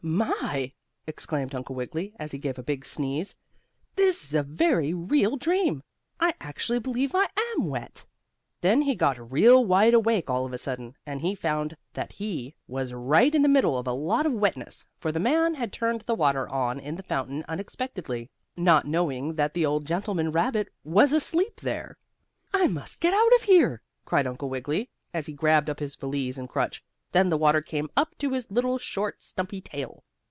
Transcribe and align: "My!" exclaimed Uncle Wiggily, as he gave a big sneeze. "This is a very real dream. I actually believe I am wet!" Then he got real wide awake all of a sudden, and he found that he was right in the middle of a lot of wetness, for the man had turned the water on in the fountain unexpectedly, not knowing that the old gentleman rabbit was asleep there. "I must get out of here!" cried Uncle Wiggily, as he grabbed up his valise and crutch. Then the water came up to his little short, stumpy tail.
"My!" 0.03 0.73
exclaimed 1.05 1.53
Uncle 1.53 1.75
Wiggily, 1.75 2.15
as 2.17 2.31
he 2.31 2.39
gave 2.39 2.57
a 2.57 2.63
big 2.63 2.85
sneeze. 2.85 3.35
"This 3.95 4.23
is 4.23 4.33
a 4.33 4.41
very 4.41 4.95
real 4.95 5.37
dream. 5.37 5.83
I 6.19 6.33
actually 6.41 6.79
believe 6.79 7.11
I 7.13 7.29
am 7.55 7.67
wet!" 7.67 8.03
Then 8.61 8.81
he 8.81 8.95
got 8.95 9.31
real 9.31 9.63
wide 9.63 9.93
awake 9.93 10.27
all 10.27 10.43
of 10.43 10.53
a 10.53 10.57
sudden, 10.57 10.95
and 11.05 11.21
he 11.21 11.35
found 11.35 11.77
that 11.93 12.13
he 12.13 12.55
was 12.67 12.93
right 12.93 13.33
in 13.35 13.43
the 13.43 13.47
middle 13.47 13.77
of 13.77 13.85
a 13.87 13.93
lot 13.93 14.25
of 14.25 14.33
wetness, 14.33 14.83
for 14.97 15.11
the 15.11 15.19
man 15.19 15.53
had 15.53 15.71
turned 15.71 16.01
the 16.01 16.15
water 16.15 16.51
on 16.51 16.79
in 16.79 16.95
the 16.95 17.03
fountain 17.03 17.45
unexpectedly, 17.47 18.27
not 18.57 18.87
knowing 18.87 19.35
that 19.35 19.53
the 19.53 19.67
old 19.67 19.85
gentleman 19.85 20.31
rabbit 20.31 20.67
was 20.83 21.13
asleep 21.13 21.61
there. 21.61 21.95
"I 22.55 22.65
must 22.65 23.01
get 23.01 23.13
out 23.13 23.35
of 23.35 23.43
here!" 23.43 23.83
cried 24.05 24.25
Uncle 24.25 24.49
Wiggily, 24.49 24.89
as 25.13 25.27
he 25.27 25.33
grabbed 25.33 25.69
up 25.69 25.79
his 25.79 25.95
valise 25.95 26.39
and 26.39 26.49
crutch. 26.49 26.83
Then 27.13 27.27
the 27.27 27.35
water 27.37 27.59
came 27.59 27.89
up 27.97 28.17
to 28.19 28.29
his 28.29 28.49
little 28.49 28.77
short, 28.77 29.21
stumpy 29.21 29.59
tail. 29.59 30.05